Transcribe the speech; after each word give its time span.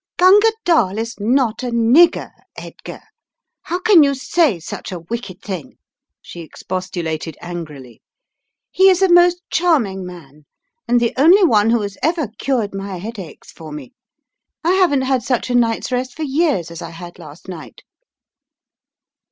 "Gunga 0.17 0.51
Dall 0.65 0.97
is 0.97 1.13
not 1.19 1.61
a 1.61 1.67
'nigger/ 1.69 2.31
Edgar. 2.57 3.01
How 3.61 3.77
can 3.77 4.01
you 4.01 4.15
say 4.15 4.59
such 4.59 4.91
a 4.91 4.97
wicked 5.01 5.43
thing!" 5.43 5.77
she 6.23 6.39
expostulated, 6.41 7.37
angrily. 7.39 8.01
"He 8.71 8.89
is 8.89 9.03
a 9.03 9.09
most 9.13 9.43
charming 9.51 10.03
man, 10.03 10.45
and 10.87 10.99
the 10.99 11.13
only 11.17 11.43
one 11.43 11.69
who 11.69 11.81
has 11.81 11.99
ever 12.01 12.29
cured 12.39 12.73
my 12.73 12.97
headaches 12.97 13.51
for 13.51 13.71
me. 13.71 13.93
I 14.63 14.71
haven't 14.71 15.03
had 15.03 15.21
such 15.21 15.51
a 15.51 15.53
night's 15.53 15.91
rest 15.91 16.15
for 16.15 16.23
years 16.23 16.71
as 16.71 16.81
I 16.81 16.89
had 16.89 17.19
last 17.19 17.47
night." 17.47 17.81